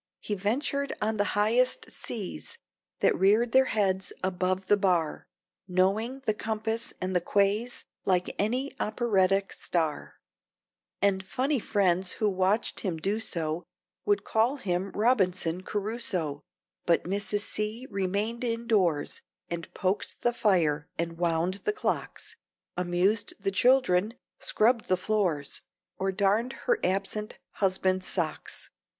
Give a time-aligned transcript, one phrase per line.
[0.19, 2.57] He ventured on the highest C's
[3.01, 5.27] That reared their heads above the bar,
[5.67, 10.15] Knowing the compass and the quays Like any operatic star;
[11.03, 13.63] And funny friends who watched him do so
[14.05, 16.41] Would call him "Robinson Caruso."
[16.87, 17.41] But Mrs.
[17.41, 17.85] C.
[17.91, 19.21] remained indoors,
[19.51, 22.35] And poked the fire and wound the clocks,
[22.75, 25.61] Amused the children, scrubbed the floors,
[25.99, 28.71] Or darned her absent husband's socks.